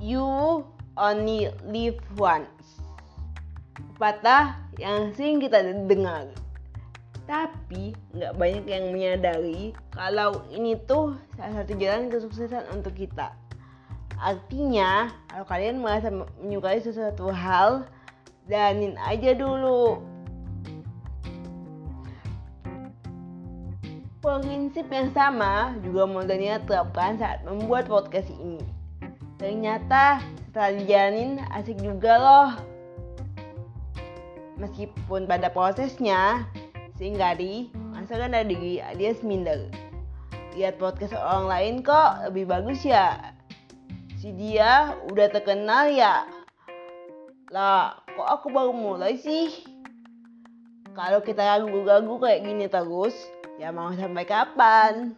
You 0.00 0.64
only 0.96 1.52
live 1.68 2.00
once. 2.16 2.48
Patah 4.00 4.56
yang 4.80 5.12
sering 5.12 5.44
kita 5.44 5.60
dengar. 5.84 6.32
Tapi 7.28 7.92
nggak 8.16 8.32
banyak 8.40 8.64
yang 8.64 8.96
menyadari 8.96 9.76
kalau 9.92 10.40
ini 10.48 10.80
tuh 10.88 11.20
salah 11.36 11.60
satu 11.60 11.76
jalan 11.76 12.08
kesuksesan 12.08 12.64
untuk 12.72 12.96
kita. 12.96 13.36
Artinya, 14.16 15.12
kalau 15.28 15.44
kalian 15.44 15.84
merasa 15.84 16.08
menyukai 16.08 16.80
sesuatu 16.80 17.28
hal, 17.28 17.84
jalanin 18.48 18.96
aja 19.04 19.36
dulu. 19.36 20.00
Prinsip 24.24 24.88
yang 24.88 25.12
sama 25.12 25.76
juga 25.84 26.08
modalnya 26.08 26.56
terapkan 26.64 27.20
saat 27.20 27.44
membuat 27.44 27.84
podcast 27.84 28.32
ini. 28.40 28.79
Ternyata 29.40 30.20
setelah 30.44 30.76
dijalanin 30.76 31.40
asik 31.56 31.80
juga 31.80 32.20
loh. 32.20 32.50
Meskipun 34.60 35.24
pada 35.24 35.48
prosesnya 35.48 36.44
sering 37.00 37.16
kali 37.16 37.72
masakan 37.96 38.36
dari 38.36 38.84
alias 38.84 39.24
minder. 39.24 39.72
Lihat 40.52 40.76
podcast 40.76 41.16
orang 41.16 41.48
lain 41.48 41.74
kok 41.80 42.28
lebih 42.28 42.52
bagus 42.52 42.84
ya. 42.84 43.32
Si 44.20 44.36
dia 44.36 44.92
udah 45.08 45.32
terkenal 45.32 45.88
ya. 45.88 46.28
Lah, 47.48 47.96
kok 48.12 48.28
aku 48.28 48.52
baru 48.52 48.76
mulai 48.76 49.16
sih? 49.16 49.64
Kalau 50.92 51.24
kita 51.24 51.40
ragu-ragu 51.40 52.20
kayak 52.20 52.44
gini 52.44 52.68
terus, 52.68 53.16
ya 53.56 53.72
mau 53.72 53.88
sampai 53.96 54.28
kapan? 54.28 55.16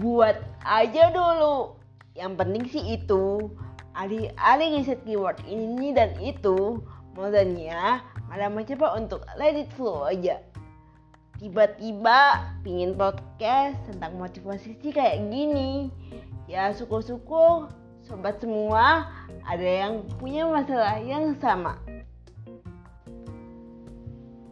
Buat 0.00 0.40
aja 0.64 1.12
dulu. 1.12 1.76
Yang 2.16 2.32
penting 2.40 2.64
sih 2.72 2.84
itu, 2.96 3.52
alih-alih 3.92 4.80
riset 4.80 5.04
keyword 5.04 5.36
ini 5.44 5.92
dan 5.92 6.16
itu, 6.16 6.80
modalnya 7.12 8.00
malah 8.32 8.48
mencoba 8.48 8.96
untuk 8.96 9.28
let 9.36 9.52
it 9.60 9.68
flow 9.76 10.08
aja. 10.08 10.40
Tiba-tiba 11.36 12.48
pingin 12.64 12.96
podcast 12.96 13.76
tentang 13.92 14.16
motivasi 14.16 14.80
sih 14.80 14.92
kayak 14.92 15.20
gini. 15.28 15.92
Ya 16.48 16.72
syukur-syukur 16.72 17.68
sobat 18.00 18.40
semua 18.40 19.04
ada 19.44 19.68
yang 19.68 20.08
punya 20.16 20.48
masalah 20.48 20.96
yang 20.96 21.36
sama. 21.44 21.76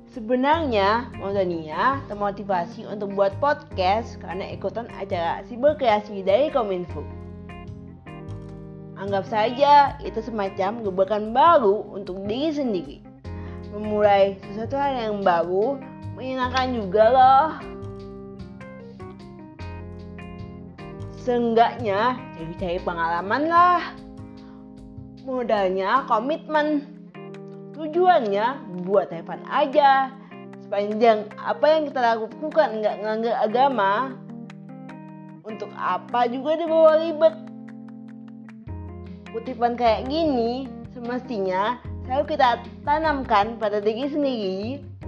Sebenarnya 0.08 1.12
Maudania 1.20 2.00
termotivasi 2.08 2.88
untuk 2.88 3.12
buat 3.12 3.36
podcast 3.44 4.16
karena 4.24 4.48
ikutan 4.56 4.88
acara 4.96 5.44
siber 5.44 5.76
kreasi 5.76 6.24
dari 6.24 6.48
Kominfo. 6.48 7.04
Anggap 8.96 9.28
saja 9.28 10.00
itu 10.00 10.18
semacam 10.24 10.80
gebrakan 10.80 11.36
baru 11.36 11.92
untuk 11.92 12.24
diri 12.24 12.50
sendiri. 12.50 12.96
Memulai 13.76 14.40
sesuatu 14.48 14.80
hal 14.80 15.12
yang 15.12 15.20
baru 15.20 15.76
menyenangkan 16.16 16.72
juga 16.72 17.04
loh. 17.12 17.48
Seenggaknya 21.20 22.16
jadi 22.40 22.52
cari 22.56 22.78
pengalaman 22.80 23.42
lah. 23.44 23.92
Modalnya 25.28 26.08
komitmen. 26.08 26.97
Tujuannya 27.78 28.46
buat 28.82 29.14
hebat 29.14 29.38
aja. 29.46 30.10
Sepanjang 30.58 31.30
apa 31.38 31.64
yang 31.70 31.82
kita 31.86 32.00
lakukan 32.02 32.82
nggak 32.82 32.96
nganggap 33.06 33.36
agama, 33.46 33.92
untuk 35.48 35.72
apa 35.74 36.28
juga 36.28 36.60
dibawa 36.60 37.00
ribet. 37.00 37.34
Kutipan 39.32 39.78
kayak 39.80 40.08
gini 40.08 40.68
semestinya 40.92 41.80
selalu 42.04 42.36
kita 42.36 42.60
tanamkan 42.84 43.56
pada 43.56 43.80
diri 43.80 44.08
sendiri 44.08 44.62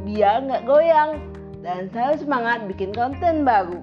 biar 0.05 0.49
nggak 0.49 0.65
goyang 0.65 1.21
dan 1.61 1.93
selalu 1.93 2.17
semangat 2.25 2.59
bikin 2.69 2.93
konten 2.97 3.45
baru. 3.45 3.81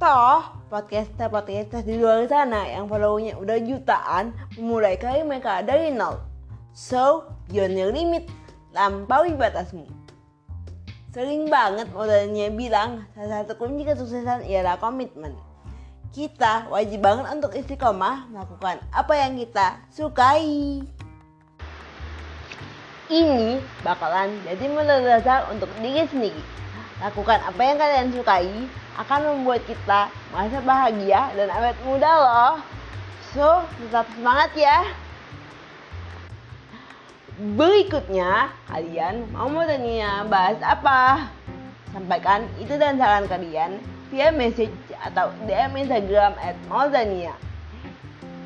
Toh, 0.00 0.42
podcaster-podcaster 0.74 1.86
di 1.86 2.02
luar 2.02 2.26
sana 2.26 2.66
yang 2.66 2.90
followernya 2.90 3.38
udah 3.38 3.62
jutaan 3.62 4.34
memulai 4.58 4.98
karir 4.98 5.22
mereka 5.22 5.62
dari 5.62 5.94
nol. 5.94 6.18
So, 6.74 7.30
you're 7.54 7.70
your 7.70 7.94
limit. 7.94 8.26
Lampaui 8.74 9.38
batasmu. 9.38 9.86
Sering 11.14 11.46
banget 11.46 11.94
modalnya 11.94 12.50
bilang 12.50 13.06
salah 13.14 13.46
satu 13.46 13.54
kunci 13.54 13.86
kesuksesan 13.86 14.50
ialah 14.50 14.82
komitmen. 14.82 15.38
Kita 16.10 16.66
wajib 16.66 17.06
banget 17.06 17.30
untuk 17.30 17.54
istiqomah 17.54 18.34
melakukan 18.34 18.82
apa 18.90 19.14
yang 19.14 19.38
kita 19.38 19.78
sukai. 19.94 20.82
Ini 23.06 23.62
bakalan 23.86 24.34
jadi 24.42 24.66
modal 24.74 25.06
dasar 25.06 25.46
untuk 25.54 25.70
diri 25.78 26.02
sendiri. 26.10 26.42
Lakukan 27.02 27.42
apa 27.42 27.60
yang 27.62 27.76
kalian 27.78 28.08
sukai 28.14 28.50
akan 28.94 29.20
membuat 29.34 29.66
kita 29.66 30.06
merasa 30.30 30.58
bahagia 30.62 31.34
dan 31.34 31.50
awet 31.50 31.78
muda 31.82 32.12
loh. 32.22 32.54
So, 33.34 33.66
tetap 33.82 34.06
semangat 34.14 34.54
ya. 34.54 34.86
Berikutnya, 37.34 38.54
kalian 38.70 39.26
mau 39.34 39.50
modalnya 39.50 40.22
bahas 40.30 40.54
apa? 40.62 41.26
Sampaikan 41.90 42.46
itu 42.62 42.78
dan 42.78 42.94
saran 42.94 43.26
kalian 43.26 43.82
via 44.14 44.30
message 44.30 44.70
atau 45.02 45.34
DM 45.50 45.74
Instagram 45.82 46.38
at 46.38 46.54
Moldania. 46.70 47.34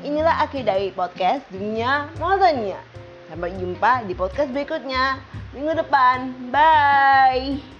Inilah 0.01 0.41
akhir 0.41 0.65
dari 0.65 0.89
podcast 0.89 1.45
Dunia 1.53 2.09
Moldania. 2.17 2.81
Sampai 3.29 3.53
jumpa 3.61 4.09
di 4.09 4.17
podcast 4.17 4.49
berikutnya 4.49 5.21
minggu 5.53 5.77
depan. 5.85 6.33
Bye! 6.49 7.78